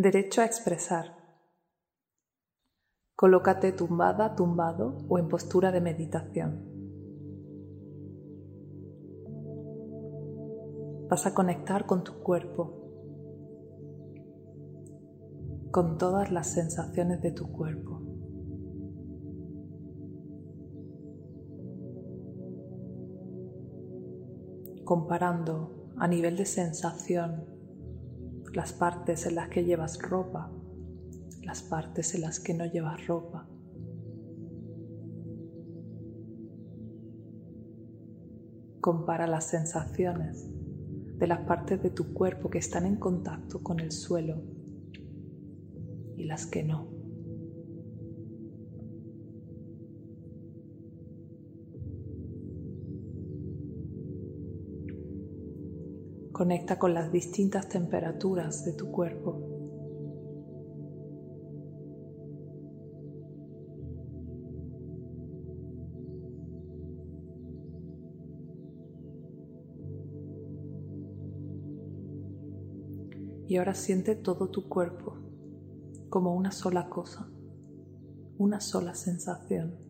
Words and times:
Derecho 0.00 0.42
a 0.42 0.44
expresar. 0.44 1.06
Colócate 3.16 3.72
tumbada, 3.72 4.36
tumbado 4.36 4.96
o 5.08 5.18
en 5.18 5.26
postura 5.26 5.72
de 5.72 5.80
meditación. 5.80 6.62
Vas 11.10 11.26
a 11.26 11.34
conectar 11.34 11.86
con 11.86 12.04
tu 12.04 12.20
cuerpo, 12.22 12.92
con 15.72 15.98
todas 15.98 16.30
las 16.30 16.46
sensaciones 16.46 17.20
de 17.20 17.32
tu 17.32 17.50
cuerpo. 17.50 18.00
Comparando 24.84 25.90
a 25.96 26.06
nivel 26.06 26.36
de 26.36 26.46
sensación 26.46 27.57
las 28.52 28.72
partes 28.72 29.26
en 29.26 29.34
las 29.34 29.48
que 29.48 29.64
llevas 29.64 30.00
ropa, 30.00 30.50
las 31.42 31.62
partes 31.62 32.14
en 32.14 32.22
las 32.22 32.40
que 32.40 32.54
no 32.54 32.66
llevas 32.66 33.06
ropa. 33.06 33.48
Compara 38.80 39.26
las 39.26 39.44
sensaciones 39.44 40.48
de 41.18 41.26
las 41.26 41.40
partes 41.40 41.82
de 41.82 41.90
tu 41.90 42.12
cuerpo 42.14 42.48
que 42.48 42.58
están 42.58 42.86
en 42.86 42.96
contacto 42.96 43.62
con 43.62 43.80
el 43.80 43.90
suelo 43.90 44.40
y 46.16 46.24
las 46.24 46.46
que 46.46 46.62
no. 46.62 46.97
Conecta 56.38 56.78
con 56.78 56.94
las 56.94 57.10
distintas 57.10 57.68
temperaturas 57.68 58.64
de 58.64 58.72
tu 58.72 58.92
cuerpo. 58.92 59.40
Y 73.48 73.56
ahora 73.56 73.74
siente 73.74 74.14
todo 74.14 74.48
tu 74.48 74.68
cuerpo 74.68 75.16
como 76.08 76.36
una 76.36 76.52
sola 76.52 76.88
cosa, 76.88 77.28
una 78.38 78.60
sola 78.60 78.94
sensación. 78.94 79.87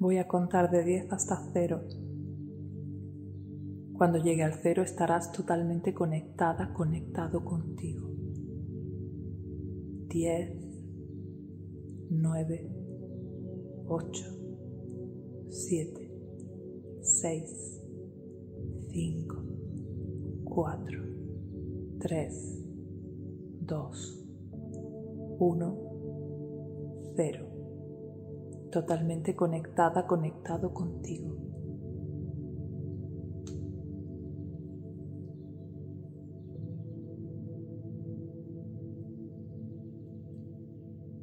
Voy 0.00 0.16
a 0.16 0.26
contar 0.26 0.70
de 0.70 0.82
10 0.82 1.12
hasta 1.12 1.50
0. 1.52 1.82
Cuando 3.92 4.16
llegue 4.16 4.42
al 4.42 4.54
cero 4.54 4.82
estarás 4.82 5.30
totalmente 5.30 5.92
conectada, 5.92 6.72
conectado 6.72 7.44
contigo. 7.44 8.08
10, 10.08 10.56
9, 12.08 12.70
8, 13.88 14.24
7, 15.50 16.10
6, 17.02 17.82
5, 18.92 19.44
4, 20.44 20.98
3, 21.98 22.64
2, 23.66 24.26
1, 25.38 25.78
0 27.16 27.59
totalmente 28.70 29.34
conectada, 29.36 30.06
conectado 30.06 30.72
contigo. 30.72 31.36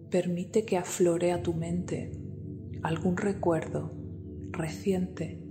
Permite 0.10 0.66
que 0.66 0.78
aflore 0.78 1.32
a 1.32 1.44
tu 1.44 1.54
mente 1.54 2.12
algún 2.82 3.18
recuerdo 3.18 3.92
reciente 4.52 5.44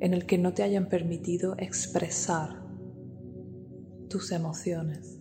en 0.00 0.14
el 0.14 0.26
que 0.26 0.38
no 0.38 0.52
te 0.52 0.62
hayan 0.62 0.88
permitido 0.88 1.54
expresar 1.58 2.62
tus 4.08 4.32
emociones 4.32 5.20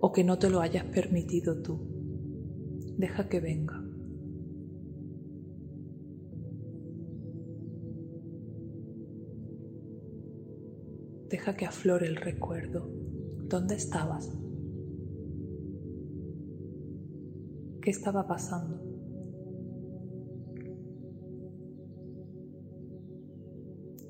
o 0.00 0.12
que 0.12 0.24
no 0.24 0.38
te 0.38 0.50
lo 0.50 0.60
hayas 0.60 0.84
permitido 0.86 1.62
tú. 1.62 1.86
Deja 2.98 3.28
que 3.28 3.40
venga. 3.40 3.83
Deja 11.28 11.56
que 11.56 11.66
aflore 11.66 12.06
el 12.06 12.16
recuerdo. 12.16 12.88
¿Dónde 13.48 13.74
estabas? 13.74 14.30
¿Qué 17.80 17.90
estaba 17.90 18.26
pasando? 18.26 18.82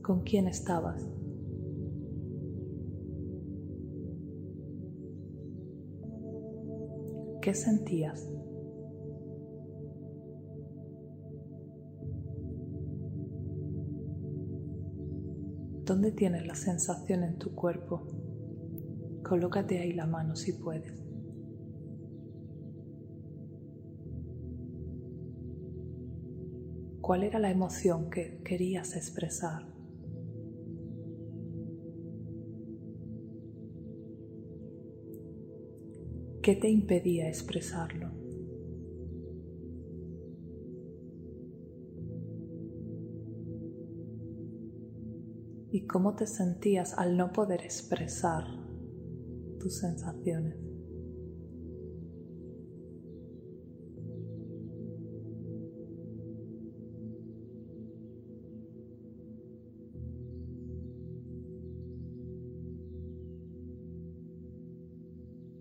¿Con 0.02 0.22
quién 0.22 0.48
estabas? 0.48 1.02
¿Qué 7.40 7.54
sentías? 7.54 8.30
¿Dónde 15.84 16.12
tienes 16.12 16.46
la 16.46 16.54
sensación 16.54 17.24
en 17.24 17.38
tu 17.38 17.54
cuerpo? 17.54 18.06
Colócate 19.22 19.80
ahí 19.80 19.92
la 19.92 20.06
mano 20.06 20.34
si 20.34 20.54
puedes. 20.54 21.04
¿Cuál 27.02 27.24
era 27.24 27.38
la 27.38 27.50
emoción 27.50 28.08
que 28.08 28.40
querías 28.42 28.96
expresar? 28.96 29.66
¿Qué 36.40 36.56
te 36.56 36.70
impedía 36.70 37.28
expresarlo? 37.28 38.23
Y 45.74 45.88
cómo 45.88 46.14
te 46.14 46.28
sentías 46.28 46.96
al 46.96 47.16
no 47.16 47.32
poder 47.32 47.62
expresar 47.62 48.44
tus 49.58 49.80
sensaciones. 49.80 50.56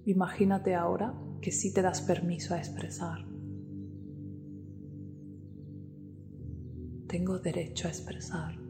Imagínate 0.05 0.75
ahora 0.75 1.19
que 1.41 1.51
sí 1.51 1.73
te 1.73 1.81
das 1.81 2.03
permiso 2.03 2.53
a 2.53 2.59
expresar. 2.59 3.17
Tengo 7.07 7.39
derecho 7.39 7.87
a 7.87 7.89
expresar. 7.89 8.62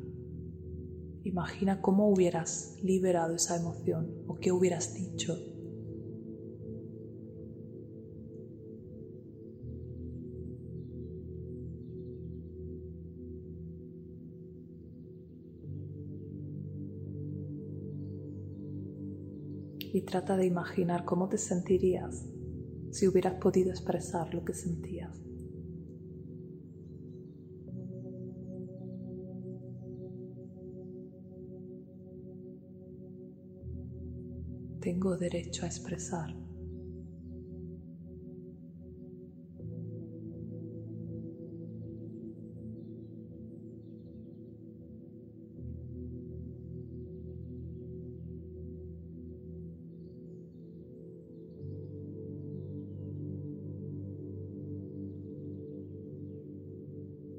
Imagina 1.25 1.79
cómo 1.79 2.09
hubieras 2.09 2.77
liberado 2.83 3.35
esa 3.35 3.55
emoción 3.55 4.25
o 4.27 4.39
qué 4.39 4.51
hubieras 4.51 4.93
dicho. 4.93 5.37
Y 19.93 20.01
trata 20.01 20.35
de 20.35 20.45
imaginar 20.45 21.05
cómo 21.05 21.29
te 21.29 21.37
sentirías 21.37 22.25
si 22.91 23.07
hubieras 23.07 23.35
podido 23.35 23.69
expresar 23.69 24.33
lo 24.33 24.43
que 24.43 24.53
sentías. 24.53 25.32
tengo 34.83 35.15
derecho 35.15 35.63
a 35.63 35.67
expresar. 35.67 36.35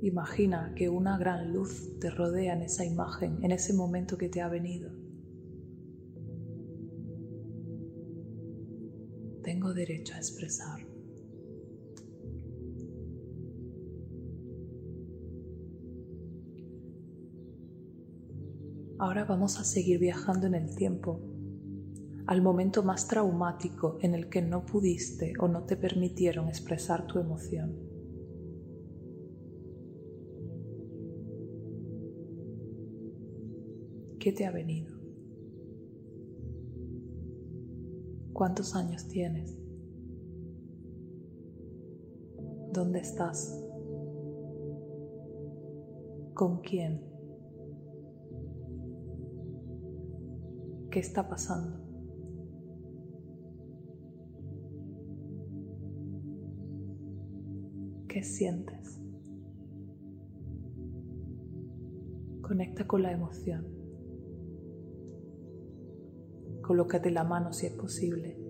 Imagina 0.01 0.73
que 0.75 0.89
una 0.89 1.19
gran 1.19 1.53
luz 1.53 1.99
te 2.01 2.09
rodea 2.09 2.55
en 2.55 2.63
esa 2.63 2.87
imagen, 2.87 3.45
en 3.45 3.53
ese 3.53 3.75
momento 3.75 4.17
que 4.17 4.31
te 4.31 4.41
ha 4.41 4.49
venido. 4.49 5.04
Derecho 9.87 10.15
a 10.15 10.19
expresar. 10.19 10.81
Ahora 18.99 19.25
vamos 19.25 19.59
a 19.59 19.65
seguir 19.65 19.99
viajando 19.99 20.47
en 20.47 20.55
el 20.55 20.75
tiempo 20.75 21.21
al 22.27 22.41
momento 22.41 22.83
más 22.83 23.07
traumático 23.07 23.99
en 24.01 24.15
el 24.15 24.31
que 24.31 24.41
no 24.41 24.65
pudiste 24.65 25.35
o 25.39 25.49
no 25.49 25.65
te 25.65 25.77
permitieron 25.77 26.49
expresar 26.49 27.07
tu 27.07 27.19
emoción. 27.19 27.77
¿Qué 34.19 34.33
te 34.33 34.47
ha 34.47 34.51
venido? 34.51 34.95
¿Cuántos 38.33 38.75
años 38.75 39.07
tienes? 39.09 39.64
¿Dónde 42.75 42.99
estás? 42.99 43.57
¿Con 46.35 46.61
quién? 46.61 47.01
¿Qué 50.91 50.99
está 50.99 51.29
pasando? 51.29 51.79
¿Qué 58.09 58.25
sientes? 58.25 59.01
Conecta 62.43 62.89
con 62.89 63.05
la 63.05 63.13
emoción. 63.13 63.69
Colócate 66.61 67.13
la 67.13 67.23
mano 67.23 67.53
si 67.53 67.67
es 67.67 67.73
posible. 67.75 68.44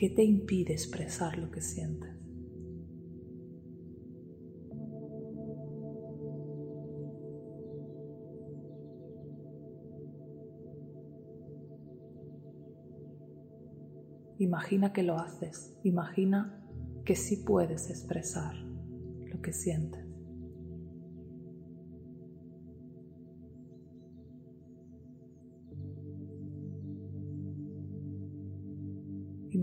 ¿Qué 0.00 0.08
te 0.08 0.24
impide 0.24 0.72
expresar 0.72 1.36
lo 1.36 1.50
que 1.50 1.60
sientes? 1.60 2.08
Imagina 14.38 14.94
que 14.94 15.02
lo 15.02 15.18
haces, 15.18 15.76
imagina 15.84 16.66
que 17.04 17.14
sí 17.14 17.44
puedes 17.44 17.90
expresar 17.90 18.54
lo 18.54 19.42
que 19.42 19.52
sientes. 19.52 20.09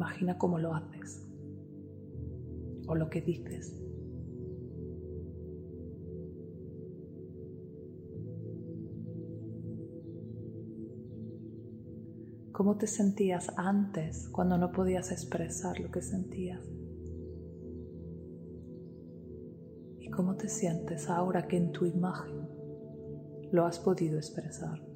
Imagina 0.08 0.38
cómo 0.38 0.58
lo 0.58 0.74
haces 0.74 1.28
o 2.88 2.96
lo 2.96 3.10
que 3.10 3.20
dices. 3.20 3.78
¿Cómo 12.54 12.78
te 12.78 12.88
sentías 12.88 13.52
antes 13.58 14.30
cuando 14.30 14.58
no 14.58 14.72
podías 14.72 15.12
expresar 15.12 15.78
lo 15.82 15.92
que 15.92 16.02
sentías? 16.02 16.66
¿Y 20.00 20.10
cómo 20.10 20.38
te 20.38 20.48
sientes 20.48 21.10
ahora 21.10 21.50
que 21.50 21.58
en 21.58 21.74
tu 21.74 21.86
imagen 21.86 22.48
lo 23.52 23.66
has 23.66 23.78
podido 23.78 24.16
expresar? 24.16 24.87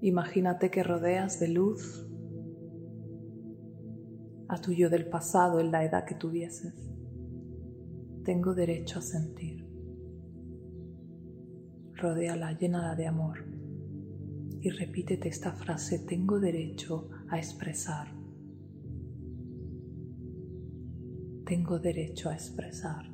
Imagínate 0.00 0.70
que 0.70 0.82
rodeas 0.82 1.40
de 1.40 1.48
luz 1.48 2.06
a 4.48 4.60
tu 4.60 4.72
yo 4.72 4.90
del 4.90 5.06
pasado 5.08 5.60
en 5.60 5.70
la 5.70 5.84
edad 5.84 6.04
que 6.04 6.14
tuvieses. 6.14 6.74
Tengo 8.24 8.54
derecho 8.54 8.98
a 8.98 9.02
sentir 9.02 9.70
rodéala, 12.00 12.52
llénala 12.52 12.94
de 12.94 13.06
amor. 13.06 13.44
Y 14.60 14.70
repítete 14.70 15.28
esta 15.28 15.52
frase, 15.52 16.00
tengo 16.00 16.40
derecho 16.40 17.08
a 17.28 17.38
expresar. 17.38 18.08
Tengo 21.44 21.78
derecho 21.78 22.28
a 22.28 22.34
expresar. 22.34 23.09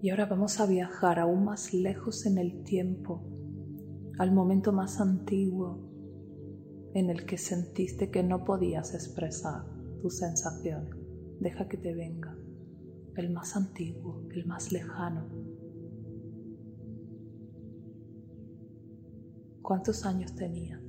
Y 0.00 0.10
ahora 0.10 0.26
vamos 0.26 0.60
a 0.60 0.66
viajar 0.66 1.18
aún 1.18 1.44
más 1.44 1.74
lejos 1.74 2.24
en 2.24 2.38
el 2.38 2.62
tiempo 2.62 3.24
al 4.18 4.32
momento 4.32 4.72
más 4.72 5.00
antiguo 5.00 5.88
en 6.94 7.10
el 7.10 7.26
que 7.26 7.36
sentiste 7.36 8.10
que 8.10 8.22
no 8.22 8.44
podías 8.44 8.94
expresar 8.94 9.64
tus 10.00 10.18
sensaciones. 10.18 10.94
Deja 11.40 11.68
que 11.68 11.76
te 11.76 11.94
venga 11.94 12.36
el 13.16 13.32
más 13.32 13.56
antiguo, 13.56 14.22
el 14.30 14.46
más 14.46 14.70
lejano. 14.72 15.28
¿Cuántos 19.62 20.06
años 20.06 20.34
tenías? 20.34 20.80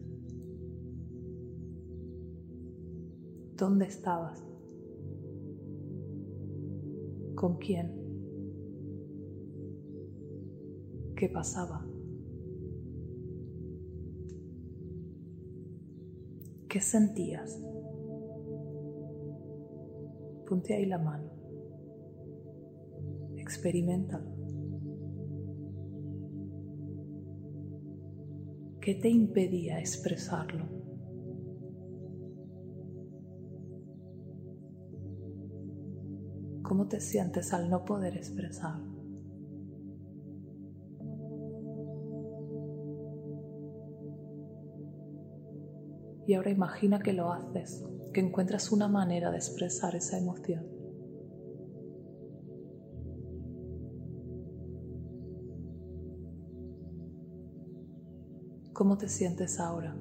¿Dónde 3.56 3.86
estabas? 3.88 4.44
¿Con 7.36 7.58
quién? 7.58 7.99
¿Qué 11.20 11.28
pasaba? 11.28 11.86
¿Qué 16.70 16.80
sentías? 16.80 17.62
Ponte 20.48 20.76
ahí 20.76 20.86
la 20.86 20.98
mano. 20.98 21.30
Experimentalo. 23.36 24.32
¿Qué 28.80 28.96
te 28.96 29.10
impedía 29.10 29.78
expresarlo? 29.78 30.68
¿Cómo 36.64 36.88
te 36.88 37.02
sientes 37.02 37.52
al 37.52 37.70
no 37.70 37.84
poder 37.84 38.16
expresar? 38.16 38.99
Y 46.30 46.36
ahora 46.36 46.52
imagina 46.52 47.00
que 47.00 47.12
lo 47.12 47.34
haces, 47.34 47.84
que 48.14 48.20
encuentras 48.20 48.72
una 48.72 48.88
manera 48.88 49.32
de 49.32 49.38
expresar 49.38 49.96
esa 49.96 50.20
emoción. 50.20 50.64
¿Cómo 58.74 59.00
te 59.00 59.08
sientes 59.08 59.60
ahora? 59.60 59.98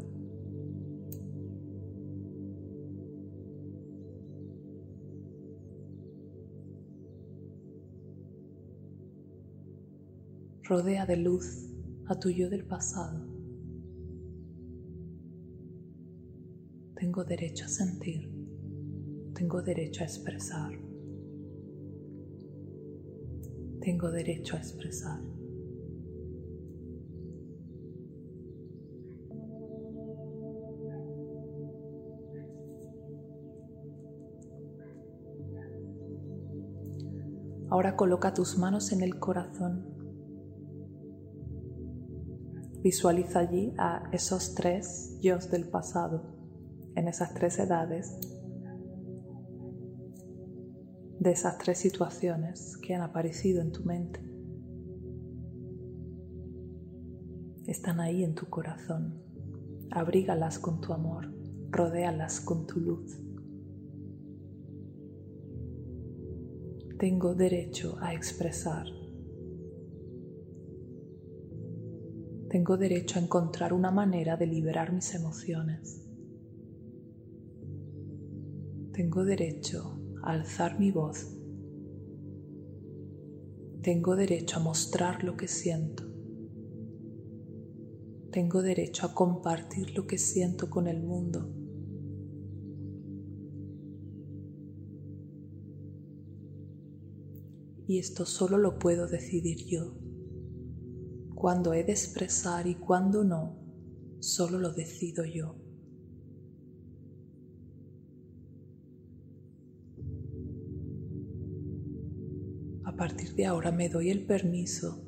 Rodea 10.65 11.07
de 11.07 11.17
luz 11.17 11.73
a 12.07 12.19
tu 12.19 12.29
yo 12.29 12.51
del 12.51 12.67
pasado. 12.67 13.28
Tengo 17.09 17.25
derecho 17.25 17.65
a 17.65 17.69
sentir. 17.69 18.31
Tengo 19.33 19.63
derecho 19.63 20.03
a 20.03 20.05
expresar. 20.05 20.73
Tengo 23.81 24.11
derecho 24.11 24.57
a 24.57 24.59
expresar. 24.59 25.19
Ahora 37.71 37.97
coloca 37.97 38.35
tus 38.35 38.59
manos 38.59 38.93
en 38.93 39.01
el 39.01 39.19
corazón. 39.19 39.87
Visualiza 42.83 43.39
allí 43.39 43.73
a 43.79 44.11
esos 44.13 44.55
tres 44.55 45.17
yo 45.23 45.39
del 45.39 45.71
pasado 45.71 46.38
en 46.99 47.07
esas 47.07 47.33
tres 47.33 47.59
edades 47.61 48.19
de 51.21 51.31
esas 51.31 51.59
tres 51.59 51.79
situaciones 51.79 52.77
que 52.77 52.95
han 52.95 53.03
aparecido 53.03 53.63
en 53.63 53.73
tu 53.73 53.85
mente. 53.85 54.21
Están 57.67 58.01
ahí 58.01 58.25
en 58.25 58.35
tu 58.35 58.47
corazón. 58.47 59.23
Abrígalas 59.91 60.59
con 60.59 60.81
tu 60.81 60.93
amor, 60.93 61.33
rodéalas 61.71 62.41
con 62.41 62.67
tu 62.67 62.81
luz. 62.81 63.21
Tengo 66.99 67.35
derecho 67.35 67.97
a 68.01 68.13
expresar. 68.13 68.87
Tengo 72.49 72.77
derecho 72.77 73.19
a 73.19 73.23
encontrar 73.23 73.73
una 73.73 73.91
manera 73.91 74.37
de 74.37 74.47
liberar 74.47 74.93
mis 74.93 75.15
emociones. 75.15 76.08
Tengo 78.99 79.25
derecho 79.25 79.97
alzar 80.25 80.81
mi 80.81 80.91
voz. 80.91 81.29
Tengo 83.81 84.17
derecho 84.17 84.57
a 84.57 84.61
mostrar 84.61 85.23
lo 85.23 85.37
que 85.37 85.47
siento. 85.47 86.03
Tengo 88.33 88.61
derecho 88.61 89.07
a 89.07 89.15
compartir 89.15 89.97
lo 89.97 90.09
que 90.09 90.19
siento 90.19 90.69
con 90.69 90.89
el 90.89 91.01
mundo. 91.01 91.49
Y 97.87 98.01
esto 98.01 98.27
solo 98.27 98.59
lo 98.59 98.81
puedo 98.81 99.07
decidir 99.07 99.65
yo. 99.65 99.95
Cuando 101.37 101.73
he 101.73 101.85
de 101.85 101.93
expresar 101.93 102.67
y 102.67 102.75
cuando 102.75 103.23
no, 103.23 103.61
solo 104.19 104.59
lo 104.59 104.73
decido 104.73 105.25
yo. 105.25 105.68
A 112.89 112.97
partir 112.97 113.35
de 113.35 113.45
ahora 113.45 113.71
me 113.71 113.91
doy 113.91 114.09
el 114.09 114.25
permiso 114.25 115.05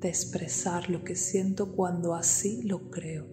de 0.00 0.08
expresar 0.08 0.90
lo 0.90 1.04
que 1.04 1.14
siento 1.14 1.76
cuando 1.76 2.14
así 2.14 2.64
lo 2.64 2.90
creo. 2.90 3.28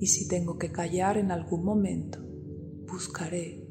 Y 0.00 0.08
si 0.08 0.26
tengo 0.26 0.58
que 0.58 0.72
callar 0.72 1.16
en 1.16 1.30
algún 1.30 1.64
momento, 1.64 2.18
buscaré 2.90 3.64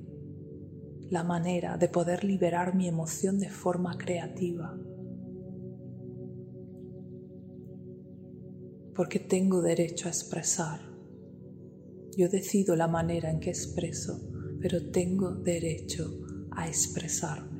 la 1.09 1.25
manera 1.25 1.77
de 1.77 1.89
poder 1.89 2.23
liberar 2.23 2.73
mi 2.73 2.87
emoción 2.87 3.37
de 3.37 3.49
forma 3.49 3.97
creativa. 3.97 4.79
Porque 8.95 9.19
tengo 9.19 9.61
derecho 9.61 10.07
a 10.07 10.11
expresar. 10.11 10.79
Yo 12.15 12.29
decido 12.29 12.77
la 12.77 12.87
manera 12.87 13.29
en 13.29 13.41
que 13.41 13.49
expreso 13.49 14.38
pero 14.61 14.91
tengo 14.91 15.31
derecho 15.31 16.09
a 16.51 16.67
expresarme. 16.67 17.58